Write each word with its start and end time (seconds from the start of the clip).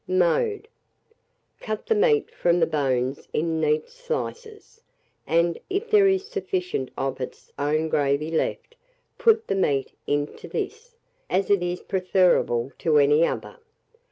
Mode. 0.07 0.67
Cut 1.59 1.85
the 1.85 1.93
meat 1.93 2.33
from 2.33 2.59
the 2.59 2.65
bones 2.65 3.27
in 3.33 3.61
neat 3.61 3.87
slices, 3.87 4.81
and, 5.27 5.59
if 5.69 5.91
there 5.91 6.07
is 6.07 6.25
sufficient 6.27 6.89
of 6.97 7.21
its 7.21 7.51
own 7.59 7.87
gravy 7.87 8.31
left, 8.31 8.75
put 9.19 9.45
the 9.47 9.53
meat 9.53 9.91
into 10.07 10.47
this, 10.47 10.95
as 11.29 11.51
it 11.51 11.61
is 11.61 11.81
preferable 11.81 12.71
to 12.79 12.97
any 12.97 13.23
other. 13.27 13.57